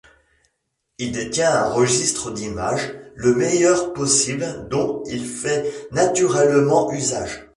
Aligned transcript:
Il 0.97 1.11
détient 1.11 1.53
un 1.53 1.69
registre 1.69 2.31
d'images, 2.31 2.91
le 3.13 3.35
meilleur 3.35 3.93
possible, 3.93 4.67
dont 4.67 5.03
il 5.05 5.23
fait 5.23 5.71
naturellement 5.91 6.91
usage. 6.91 7.45